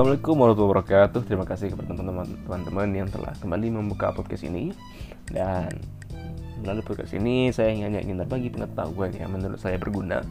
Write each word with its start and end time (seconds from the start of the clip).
Assalamualaikum 0.00 0.40
warahmatullahi 0.40 0.72
wabarakatuh. 0.72 1.20
Terima 1.28 1.44
kasih 1.44 1.76
kepada 1.76 1.92
teman-teman 1.92 2.88
yang 2.88 3.12
telah 3.12 3.36
kembali 3.36 3.68
membuka 3.68 4.08
podcast 4.16 4.48
ini. 4.48 4.72
Dan 5.28 5.68
melalui 6.64 6.80
podcast 6.80 7.12
ini 7.12 7.52
saya 7.52 7.76
hanya 7.76 8.00
ingin 8.00 8.24
berbagi 8.24 8.48
pengetahuan 8.48 9.12
yang 9.12 9.28
menurut 9.28 9.60
saya 9.60 9.76
berguna. 9.76 10.24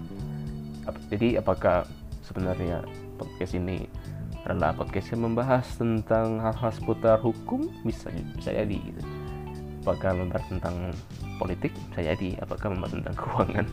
Jadi 1.14 1.38
apakah 1.38 1.86
sebenarnya 2.26 2.82
podcast 3.22 3.54
ini 3.54 3.86
adalah 4.50 4.74
podcast 4.74 5.14
yang 5.14 5.30
membahas 5.30 5.70
tentang 5.78 6.42
hal-hal 6.42 6.74
seputar 6.74 7.22
hukum? 7.22 7.70
Bisa 7.86 8.10
bisa 8.42 8.50
jadi. 8.50 8.74
Gitu. 8.74 9.06
Apakah 9.86 10.18
membahas 10.18 10.50
tentang 10.50 10.98
politik? 11.38 11.78
Bisa 11.94 12.10
jadi, 12.10 12.42
apakah 12.42 12.74
membahas 12.74 12.98
tentang 12.98 13.16
keuangan, 13.22 13.66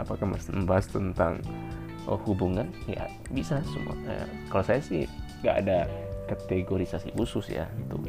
apakah 0.00 0.24
membahas 0.32 0.88
tentang 0.88 1.44
oh, 2.08 2.16
hubungan? 2.24 2.72
Ya 2.88 3.04
bisa 3.28 3.60
semua. 3.68 3.92
Eh, 4.08 4.48
kalau 4.48 4.64
saya 4.64 4.80
sih 4.80 5.04
nggak 5.42 5.56
ada 5.66 5.78
kategorisasi 6.30 7.12
khusus 7.18 7.50
ya 7.52 7.66
untuk 7.86 8.08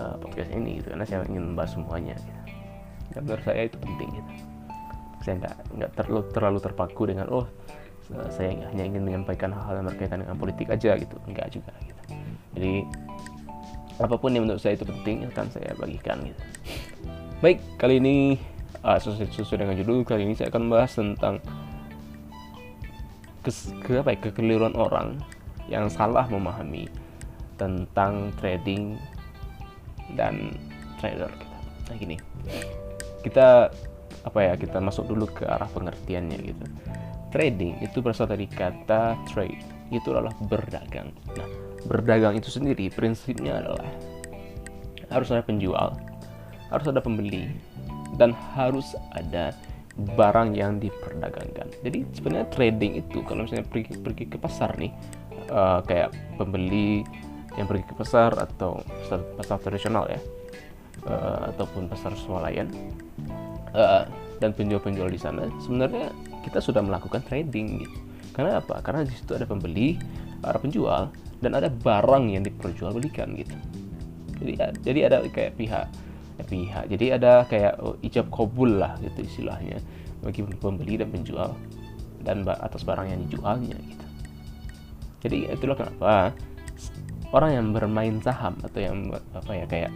uh, 0.00 0.16
podcast 0.18 0.50
ini 0.50 0.80
gitu. 0.80 0.96
Karena 0.96 1.06
saya 1.06 1.22
ingin 1.28 1.54
membahas 1.54 1.76
semuanya 1.76 2.16
gitu. 2.18 2.40
dan 3.10 3.20
menurut 3.26 3.44
saya 3.44 3.62
itu 3.66 3.76
penting 3.78 4.08
gitu. 4.16 4.30
Saya 5.20 5.34
nggak 5.44 5.56
nggak 5.76 5.90
terlalu 5.94 6.20
terlalu 6.32 6.58
terpaku 6.62 7.02
dengan 7.06 7.26
oh 7.30 7.46
saya 8.34 8.50
hanya 8.74 8.84
ingin 8.90 9.06
menyampaikan 9.06 9.54
hal-hal 9.54 9.78
yang 9.78 9.86
berkaitan 9.86 10.18
dengan 10.26 10.34
politik 10.34 10.66
aja 10.66 10.98
gitu. 10.98 11.16
Enggak 11.30 11.46
juga 11.54 11.70
gitu. 11.86 12.02
Jadi 12.58 12.74
apa 14.00 14.16
pun 14.16 14.32
yang 14.32 14.48
menurut 14.48 14.58
saya 14.58 14.74
itu 14.74 14.88
penting 14.88 15.28
akan 15.30 15.46
saya 15.52 15.70
bagikan 15.76 16.18
gitu. 16.24 16.42
Baik 17.44 17.60
kali 17.78 18.00
ini 18.00 18.40
uh, 18.82 18.98
sesuai, 18.98 19.30
sesuai 19.30 19.58
dengan 19.62 19.76
judul 19.76 20.02
kali 20.02 20.26
ini 20.26 20.34
saya 20.34 20.48
akan 20.50 20.62
membahas 20.66 20.92
tentang 20.96 21.34
kes, 23.44 23.72
ke 23.84 24.00
apa 24.00 24.16
ya, 24.16 24.18
kekeliruan 24.28 24.74
orang 24.76 25.20
yang 25.68 25.90
salah 25.92 26.24
memahami 26.30 26.88
tentang 27.60 28.32
trading 28.40 28.96
dan 30.16 30.56
trader 31.02 31.28
gitu. 31.28 31.56
Nah 31.90 31.96
gini, 31.98 32.16
kita 33.20 33.68
apa 34.20 34.38
ya 34.40 34.52
kita 34.56 34.80
masuk 34.80 35.08
dulu 35.08 35.28
ke 35.28 35.44
arah 35.44 35.68
pengertiannya 35.68 36.38
gitu. 36.40 36.64
Trading 37.30 37.78
itu 37.84 38.02
berasal 38.02 38.26
dari 38.26 38.50
kata 38.50 39.14
trade, 39.30 39.62
itu 39.94 40.10
adalah 40.10 40.34
berdagang. 40.50 41.14
Nah, 41.38 41.46
berdagang 41.86 42.34
itu 42.36 42.50
sendiri 42.50 42.90
prinsipnya 42.90 43.62
adalah 43.62 43.86
harus 45.10 45.30
ada 45.30 45.42
penjual, 45.42 45.94
harus 46.74 46.86
ada 46.90 46.98
pembeli, 46.98 47.50
dan 48.18 48.34
harus 48.34 48.98
ada 49.14 49.54
barang 50.18 50.58
yang 50.58 50.82
diperdagangkan. 50.82 51.70
Jadi 51.86 51.98
sebenarnya 52.14 52.48
trading 52.50 52.92
itu 52.98 53.22
kalau 53.26 53.46
misalnya 53.46 53.66
pergi 53.66 53.94
pergi 54.00 54.24
ke 54.26 54.36
pasar 54.38 54.74
nih, 54.78 54.90
uh, 55.50 55.82
kayak 55.84 56.14
pembeli 56.38 57.02
yang 57.58 57.66
pergi 57.66 57.84
ke 57.84 57.94
pasar 57.98 58.32
atau 58.38 58.80
pasar, 58.86 59.20
pasar 59.36 59.56
tradisional 59.58 60.06
ya, 60.06 60.20
uh, 61.10 61.50
ataupun 61.52 61.90
pasar 61.90 62.14
swalayan 62.14 62.70
uh, 63.74 64.06
dan 64.38 64.54
penjual-penjual 64.54 65.10
di 65.10 65.20
sana, 65.20 65.50
sebenarnya 65.60 66.14
kita 66.46 66.62
sudah 66.62 66.80
melakukan 66.80 67.20
trading 67.26 67.84
gitu. 67.84 67.98
Karena 68.32 68.62
apa? 68.62 68.80
Karena 68.80 69.04
di 69.04 69.12
situ 69.12 69.36
ada 69.36 69.44
pembeli, 69.44 69.98
ada 70.40 70.56
penjual, 70.56 71.10
dan 71.42 71.52
ada 71.58 71.68
barang 71.68 72.30
yang 72.30 72.46
diperjualbelikan 72.46 73.36
gitu. 73.36 73.52
Jadi, 74.40 74.52
jadi 74.80 75.00
ada 75.12 75.18
kayak 75.28 75.58
pihak 75.60 75.86
pihak. 76.44 76.88
Jadi 76.88 77.06
ada 77.12 77.44
kayak 77.46 77.74
oh, 77.80 77.96
ijab 78.00 78.28
kabul 78.32 78.80
lah 78.80 78.96
gitu 79.04 79.24
istilahnya 79.24 79.80
bagi 80.20 80.44
pembeli 80.44 81.00
dan 81.00 81.08
penjual 81.08 81.56
dan 82.20 82.44
atas 82.44 82.84
barang 82.84 83.08
yang 83.08 83.20
dijualnya 83.28 83.76
gitu. 83.76 83.99
Jadi 85.20 85.52
itulah 85.52 85.76
kenapa 85.76 86.32
orang 87.30 87.50
yang 87.54 87.66
bermain 87.70 88.16
saham 88.24 88.58
atau 88.64 88.80
yang 88.80 89.12
apa 89.14 89.52
ya 89.52 89.64
kayak 89.68 89.90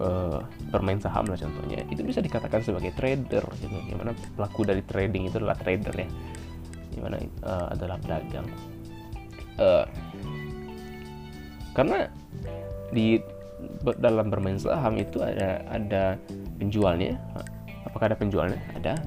uh, 0.00 0.42
bermain 0.72 0.98
saham 0.98 1.28
lah 1.28 1.38
contohnya 1.38 1.84
itu 1.92 2.02
bisa 2.02 2.24
dikatakan 2.24 2.64
sebagai 2.64 2.92
trader 2.96 3.44
gitu. 3.60 3.76
Gimana 3.86 4.16
pelaku 4.34 4.64
dari 4.66 4.82
trading 4.84 5.28
itu 5.28 5.36
adalah 5.38 5.56
trader 5.60 5.94
ya. 5.94 6.08
Gimana 6.92 7.16
uh, 7.44 7.66
adalah 7.72 7.96
pedagang. 8.00 8.48
Uh, 9.60 9.84
karena 11.76 12.08
di 12.92 13.20
dalam 14.00 14.28
bermain 14.28 14.60
saham 14.60 15.00
itu 15.00 15.24
ada 15.24 15.64
ada 15.70 16.18
penjualnya 16.60 17.16
apakah 17.88 18.12
ada 18.12 18.16
penjualnya 18.18 18.60
ada 18.76 18.98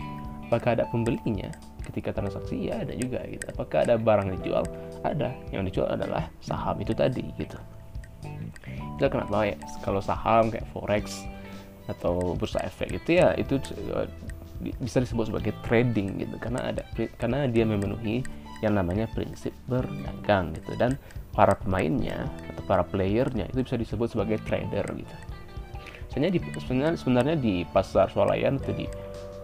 apakah 0.49 0.79
ada 0.79 0.85
pembelinya 0.89 1.49
ketika 1.95 2.11
transaksi 2.11 2.67
ya 2.67 2.83
ada 2.83 2.91
juga 2.91 3.23
gitu. 3.23 3.47
Apakah 3.55 3.87
ada 3.87 3.95
barang 3.95 4.27
yang 4.27 4.37
dijual? 4.43 4.63
Ada. 5.07 5.31
Yang 5.55 5.63
dijual 5.71 5.87
adalah 5.95 6.27
saham 6.43 6.75
itu 6.83 6.91
tadi 6.91 7.23
gitu. 7.39 7.55
Itu 8.99 9.07
kenapa 9.07 9.47
ya? 9.47 9.55
Kalau 9.79 10.03
saham 10.03 10.51
kayak 10.51 10.67
forex 10.75 11.23
atau 11.87 12.35
bursa 12.35 12.59
efek 12.67 12.99
itu 12.99 13.23
ya 13.23 13.31
itu 13.39 13.55
eh, 13.95 14.11
bisa 14.83 14.99
disebut 14.99 15.31
sebagai 15.31 15.55
trading 15.63 16.19
gitu. 16.19 16.35
Karena 16.35 16.75
ada 16.75 16.83
karena 17.15 17.47
dia 17.47 17.63
memenuhi 17.63 18.27
yang 18.59 18.75
namanya 18.75 19.07
prinsip 19.15 19.55
berdagang 19.71 20.51
gitu. 20.59 20.75
Dan 20.75 20.99
para 21.31 21.55
pemainnya 21.55 22.27
atau 22.51 22.63
para 22.67 22.83
playernya 22.83 23.47
itu 23.55 23.63
bisa 23.63 23.79
disebut 23.79 24.11
sebagai 24.11 24.43
trader 24.43 24.83
gitu. 24.91 25.15
Sebenarnya 26.11 26.33
di 26.35 26.39
sebenarnya, 26.59 26.99
sebenarnya 26.99 27.35
di 27.39 27.55
pasar 27.71 28.11
swalayan 28.11 28.59
atau 28.59 28.75
di 28.75 28.87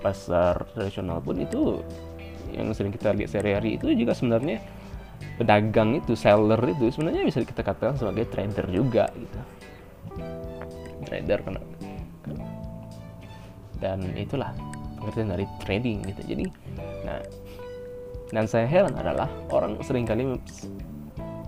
pasar 0.01 0.65
tradisional 0.73 1.21
pun 1.21 1.37
itu 1.37 1.79
yang 2.53 2.71
sering 2.75 2.93
kita 2.93 3.15
lihat 3.15 3.31
sehari-hari 3.31 3.79
itu 3.79 3.91
juga 3.95 4.15
sebenarnya 4.15 4.61
pedagang 5.37 5.97
itu 5.97 6.13
seller 6.17 6.59
itu 6.65 6.89
sebenarnya 6.93 7.23
bisa 7.25 7.45
kita 7.45 7.61
katakan 7.61 7.95
sebagai 7.97 8.29
trader 8.29 8.67
juga 8.69 9.09
gitu. 9.15 9.39
Trader 11.07 11.39
karena 11.43 11.61
dan 13.81 13.99
itulah 14.13 14.53
pengertian 15.01 15.29
dari 15.33 15.45
trading 15.63 15.97
gitu. 16.05 16.21
Jadi 16.29 16.45
nah 17.01 17.21
dan 18.31 18.45
saya 18.47 18.65
heran 18.65 18.95
adalah 18.95 19.27
orang 19.51 19.75
sering 19.83 20.07
kali 20.07 20.23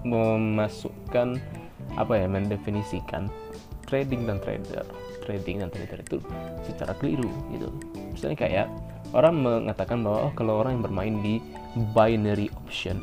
memasukkan 0.04 1.40
apa 1.96 2.14
ya 2.18 2.28
mendefinisikan 2.28 3.32
trading 3.88 4.26
dan 4.26 4.42
trader 4.42 4.84
trading 5.24 5.64
dan 5.64 5.70
trader 5.72 6.00
itu 6.04 6.18
secara 6.68 6.92
keliru 7.00 7.30
gitu 7.56 7.70
misalnya 8.12 8.38
kayak 8.38 8.68
orang 9.14 9.34
mengatakan 9.40 10.02
bahwa 10.02 10.30
oh 10.30 10.34
kalau 10.34 10.60
orang 10.60 10.78
yang 10.78 10.84
bermain 10.84 11.16
di 11.22 11.36
binary 11.94 12.50
option 12.58 13.02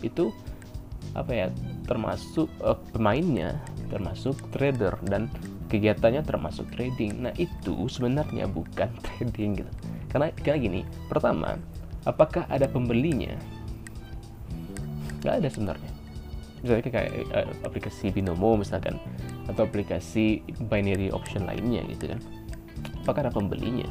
itu 0.00 0.32
apa 1.12 1.32
ya 1.32 1.46
termasuk 1.84 2.48
uh, 2.64 2.78
pemainnya 2.94 3.60
termasuk 3.90 4.38
trader 4.54 4.94
dan 5.10 5.26
kegiatannya 5.70 6.22
termasuk 6.26 6.66
trading. 6.74 7.26
Nah 7.26 7.34
itu 7.38 7.86
sebenarnya 7.86 8.50
bukan 8.50 8.90
trading 9.06 9.62
gitu. 9.62 9.70
Karena 10.10 10.34
karena 10.34 10.58
gini 10.58 10.80
pertama 11.06 11.58
apakah 12.06 12.46
ada 12.50 12.66
pembelinya? 12.66 13.34
Nggak 15.22 15.34
ada 15.44 15.48
sebenarnya. 15.50 15.92
Misalnya 16.60 16.90
kayak 16.92 17.12
uh, 17.32 17.48
aplikasi 17.66 18.12
binomo 18.12 18.58
misalkan 18.58 19.00
atau 19.48 19.66
aplikasi 19.66 20.44
binary 20.70 21.10
option 21.10 21.46
lainnya 21.46 21.82
gitu 21.90 22.14
kan. 22.14 22.20
Apakah 23.02 23.26
ada 23.26 23.32
pembelinya? 23.32 23.88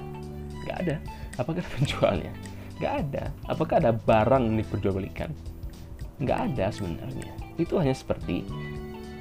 Nggak 0.64 0.78
ada 0.88 0.96
apakah 1.36 1.62
ada 1.62 1.72
penjualnya? 1.76 2.34
Nggak 2.80 2.94
ada. 3.06 3.24
Apakah 3.52 3.76
ada 3.84 3.92
barang 3.92 4.44
yang 4.48 4.58
diperjualbelikan? 4.64 5.30
Nggak 6.24 6.40
ada 6.54 6.66
sebenarnya. 6.72 7.32
Itu 7.60 7.76
hanya 7.76 7.94
seperti 7.94 8.48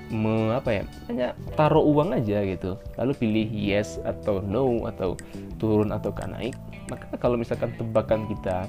me, 0.08 0.56
apa 0.56 0.72
ya 0.72 0.84
hanya 1.12 1.36
taruh 1.58 1.84
uang 1.84 2.16
aja 2.16 2.41
gitu. 2.46 2.78
Lalu 2.96 3.12
pilih 3.19 3.46
yes 3.50 4.00
atau 4.06 4.41
no 4.41 4.86
atau 4.88 5.19
turun 5.58 5.92
atau 5.92 6.14
naik. 6.14 6.54
Maka 6.88 7.19
kalau 7.20 7.36
misalkan 7.36 7.74
tebakan 7.76 8.25
kita 8.30 8.64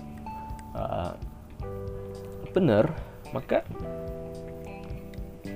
uh, 0.76 1.16
benar 2.52 2.90
maka 3.30 3.62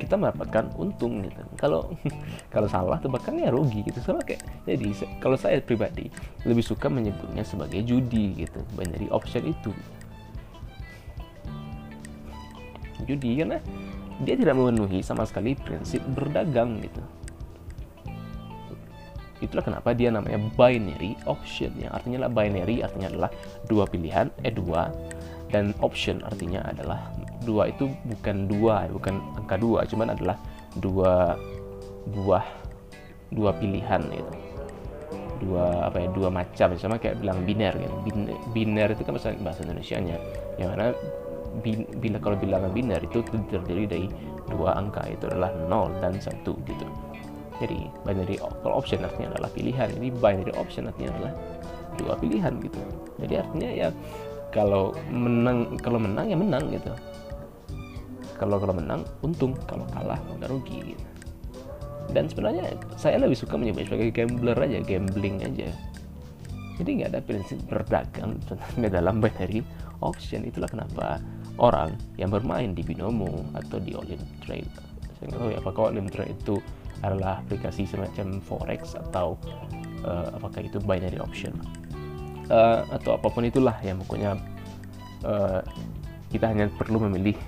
kita 0.04 0.20
mendapatkan 0.20 0.70
untung 0.76 1.24
gitu. 1.24 1.42
Kalau 1.56 1.92
kalau 2.54 2.68
salah 2.68 3.00
tebakannya 3.00 3.50
rugi 3.50 3.88
gitu. 3.88 4.00
Sama 4.04 4.22
kayak 4.22 4.44
jadi 4.68 4.92
kalau 5.24 5.40
saya 5.40 5.64
pribadi 5.64 6.12
lebih 6.44 6.64
suka 6.64 6.92
menyebutnya 6.92 7.42
sebagai 7.48 7.82
judi 7.88 8.44
gitu. 8.44 8.60
Binary 8.76 9.08
option 9.10 9.48
itu. 9.48 9.72
Judi 13.04 13.40
karena 13.40 13.60
dia 14.24 14.36
tidak 14.40 14.56
memenuhi 14.56 15.04
sama 15.04 15.28
sekali 15.28 15.56
prinsip 15.58 16.00
berdagang 16.14 16.80
gitu. 16.80 17.04
Itulah 19.44 19.66
kenapa 19.66 19.92
dia 19.92 20.08
namanya 20.08 20.40
binary 20.56 21.20
option 21.28 21.76
yang 21.76 21.92
artinya 21.92 22.24
adalah 22.24 22.32
binary 22.32 22.80
artinya 22.80 23.08
adalah 23.12 23.30
dua 23.68 23.84
pilihan 23.84 24.32
eh 24.40 24.56
dua 24.56 24.88
dan 25.52 25.76
option 25.84 26.24
artinya 26.24 26.64
adalah 26.64 27.12
dua 27.44 27.70
itu 27.70 27.92
bukan 28.08 28.48
dua 28.48 28.88
bukan 28.90 29.20
angka 29.38 29.56
dua 29.60 29.86
cuman 29.86 30.16
adalah 30.16 30.38
dua 30.80 31.38
buah 32.10 32.46
dua 33.32 33.52
pilihan 33.58 34.02
gitu. 34.12 34.34
Dua 35.44 35.92
apa 35.92 36.00
ya 36.00 36.08
dua 36.16 36.30
macam 36.32 36.68
sama 36.80 36.96
kayak 36.96 37.20
bilang 37.20 37.44
biner 37.44 37.76
kan. 37.76 37.94
Biner, 38.08 38.36
biner 38.56 38.88
itu 38.96 39.04
kan 39.04 39.14
bahasa 39.16 39.36
bahasa 39.44 39.62
Indonesia 39.68 39.98
nya 40.00 40.18
yang 40.56 40.72
mana 40.74 40.96
bila 42.02 42.18
kalau 42.18 42.38
bilangan 42.40 42.72
biner 42.74 42.98
itu 43.04 43.22
terdiri 43.52 43.86
dari 43.86 44.08
dua 44.50 44.74
angka 44.74 45.06
itu 45.06 45.30
adalah 45.30 45.54
0 45.70 46.02
dan 46.02 46.18
1 46.18 46.42
gitu. 46.44 46.86
Jadi 47.62 47.86
binary 48.02 48.42
kalau 48.42 48.82
option 48.82 49.06
artinya 49.06 49.38
adalah 49.38 49.50
pilihan. 49.54 49.88
Ini 49.94 50.08
binary 50.18 50.54
option 50.58 50.90
artinya 50.90 51.14
adalah 51.14 51.34
dua 52.02 52.14
pilihan 52.18 52.54
gitu. 52.60 52.80
Jadi 53.22 53.34
artinya 53.38 53.70
ya 53.70 53.90
kalau 54.50 54.94
menang 55.10 55.78
kalau 55.82 55.98
menang 56.02 56.30
ya 56.30 56.38
menang 56.38 56.70
gitu 56.70 56.94
kalau 58.44 58.60
kalau 58.60 58.76
menang 58.76 59.02
untung. 59.24 59.56
Kalau 59.66 59.88
kalah 59.96 60.20
udah 60.36 60.50
rugi. 60.52 60.94
Gitu. 60.94 61.06
dan 62.12 62.28
sebenarnya 62.28 62.76
saya 63.00 63.16
lebih 63.16 63.34
suka 63.34 63.56
menyebut 63.56 63.88
sebagai 63.88 64.12
gambler 64.12 64.54
aja 64.60 64.84
gambling 64.84 65.40
aja. 65.40 65.72
Jadi 66.78 66.90
nggak 67.00 67.10
ada 67.16 67.22
prinsip 67.24 67.58
berdagang 67.66 68.38
sebenarnya 68.44 69.00
dalam 69.00 69.24
binary 69.24 69.64
auction. 70.04 70.44
Itulah 70.44 70.68
kenapa 70.68 71.24
orang 71.58 71.96
yang 72.20 72.30
bermain 72.30 72.76
di 72.76 72.84
binomo 72.84 73.48
atau 73.56 73.78
di 73.80 73.96
all 73.96 74.06
trade 74.44 74.68
saya 75.24 75.26
nggak 75.30 75.40
tahu 75.40 75.50
ya 75.56 75.58
apakah 75.64 75.82
all 75.88 76.12
trade 76.12 76.34
itu 76.36 76.56
adalah 77.04 77.40
aplikasi 77.40 77.84
semacam 77.88 78.44
forex 78.44 78.96
atau 78.96 79.40
uh, 80.04 80.36
apakah 80.36 80.64
itu 80.64 80.84
binary 80.84 81.20
option? 81.20 81.56
Uh, 82.52 82.84
atau 82.92 83.16
apa 83.16 83.28
pun 83.32 83.48
itulah 83.48 83.76
yang 83.88 84.00
pokoknya 84.04 84.36
uh, 85.24 85.64
kita 86.28 86.52
hanya 86.52 86.68
perlu 86.76 87.00
memilih 87.08 87.40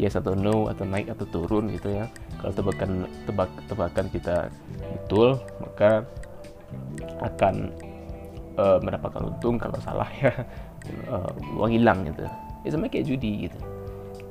yes 0.00 0.16
atau 0.16 0.32
no 0.32 0.72
atau 0.72 0.88
naik 0.88 1.12
atau 1.12 1.28
turun 1.28 1.68
gitu 1.68 1.92
ya. 1.92 2.08
Kalau 2.40 2.52
tebakan 2.56 2.90
tebak 3.28 3.50
tebakan 3.68 4.06
kita 4.08 4.48
betul 4.80 5.36
maka 5.60 6.08
akan 7.20 7.68
uh, 8.56 8.80
mendapatkan 8.80 9.28
untung 9.28 9.60
kalau 9.60 9.76
salah 9.84 10.08
ya. 10.24 10.32
Uh, 11.12 11.28
uang 11.60 11.76
hilang 11.76 12.08
gitu. 12.08 12.24
Ya 12.64 12.68
sama 12.72 12.88
kayak 12.88 13.04
judi 13.04 13.48
gitu. 13.48 13.58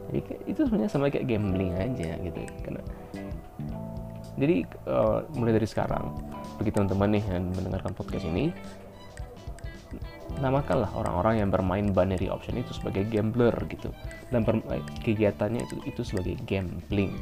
Jadi 0.09 0.19
itu 0.49 0.59
sebenarnya 0.65 0.89
sama 0.89 1.13
kayak 1.13 1.29
gambling 1.29 1.77
aja 1.77 2.17
gitu. 2.17 2.39
Karena 2.65 2.81
jadi 4.39 4.63
uh, 4.87 5.27
mulai 5.35 5.59
dari 5.59 5.67
sekarang 5.67 6.15
bagi 6.57 6.71
teman-teman 6.71 7.19
nih 7.19 7.23
yang 7.27 7.43
mendengarkan 7.53 7.91
podcast 7.91 8.23
ini 8.25 8.55
namakanlah 10.39 10.89
orang-orang 10.95 11.43
yang 11.43 11.49
bermain 11.51 11.91
binary 11.91 12.31
option 12.31 12.55
itu 12.59 12.71
sebagai 12.75 13.05
gambler 13.07 13.53
gitu. 13.67 13.91
Dan 14.31 14.47
kegiatannya 15.03 15.63
itu 15.67 15.75
itu 15.85 16.01
sebagai 16.01 16.39
gambling. 16.47 17.13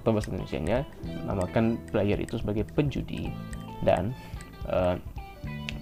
Atau 0.00 0.16
bahasa 0.16 0.32
Indonesia-nya 0.32 0.88
namakan 1.28 1.76
player 1.92 2.16
itu 2.16 2.40
sebagai 2.40 2.64
penjudi. 2.72 3.28
Dan 3.84 4.16
uh, 4.68 4.96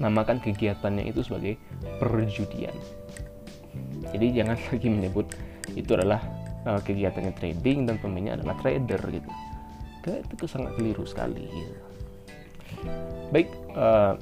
namakan 0.03 0.43
kegiatannya 0.43 1.07
itu 1.07 1.23
sebagai 1.23 1.55
perjudian. 2.03 2.75
Jadi 4.11 4.27
jangan 4.35 4.57
lagi 4.75 4.89
menyebut 4.91 5.27
itu 5.79 5.91
adalah 5.95 6.19
uh, 6.67 6.81
kegiatannya 6.83 7.33
trading 7.39 7.87
dan 7.87 7.97
pemainnya 8.03 8.35
adalah 8.41 8.59
trader 8.59 9.01
gitu. 9.09 9.31
Itu 10.35 10.45
sangat 10.49 10.75
keliru 10.81 11.05
sekali. 11.05 11.47
Baik 13.31 13.53
uh, 13.77 14.17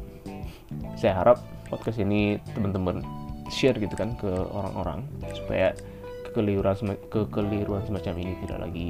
saya 0.99 1.23
harap 1.23 1.39
podcast 1.69 2.01
ini 2.01 2.41
teman-teman 2.57 3.05
share 3.49 3.77
gitu 3.81 3.97
kan 3.97 4.17
ke 4.17 4.29
orang-orang 4.29 5.05
supaya 5.33 5.73
kekeliruan 6.29 6.77
kekeliruan 7.09 7.83
semacam 7.89 8.15
ini 8.21 8.33
tidak 8.45 8.59
lagi 8.69 8.89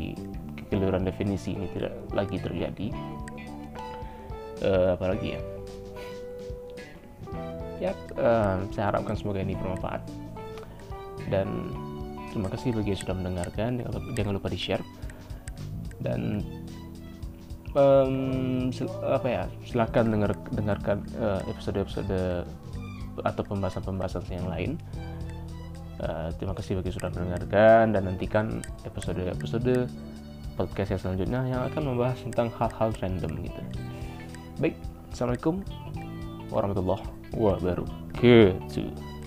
kekeliruan 0.67 1.07
definisi 1.07 1.55
ini 1.55 1.67
tidak 1.73 1.95
lagi 2.13 2.37
terjadi. 2.43 2.89
Uh, 4.59 4.99
apalagi 4.99 5.39
ya? 5.39 5.41
Ya 7.79 7.93
uh, 8.19 8.59
saya 8.75 8.91
harapkan 8.91 9.15
semoga 9.15 9.39
ini 9.39 9.55
bermanfaat. 9.55 10.03
Dan 11.31 11.73
terima 12.35 12.51
kasih 12.51 12.75
bagi 12.75 12.93
yang 12.93 13.01
sudah 13.01 13.17
mendengarkan. 13.17 13.71
Jangan 14.19 14.33
lupa 14.35 14.51
di 14.51 14.59
share 14.59 14.83
dan 16.03 16.43
um, 17.79 18.69
apa 19.07 19.29
ya? 19.31 19.43
Silakan 19.63 20.11
dengar 20.11 20.35
dengarkan 20.53 21.07
uh, 21.23 21.41
episode-episode 21.47 22.45
atau 23.25 23.43
pembahasan-pembahasan 23.47 24.25
yang 24.31 24.49
lain. 24.49 24.71
Uh, 25.99 26.31
terima 26.39 26.55
kasih 26.55 26.79
bagi 26.79 26.95
sudah 26.95 27.11
mendengarkan 27.11 27.91
dan 27.91 28.03
nantikan 28.07 28.63
episode-episode 28.87 29.91
podcast 30.55 30.95
yang 30.95 31.01
selanjutnya 31.03 31.41
yang 31.47 31.61
akan 31.67 31.83
membahas 31.95 32.19
tentang 32.23 32.51
hal-hal 32.55 32.91
random 33.03 33.33
gitu. 33.43 33.63
Baik, 34.59 34.75
assalamualaikum 35.11 35.63
warahmatullahi 36.51 37.03
wabarakatuh. 37.35 39.18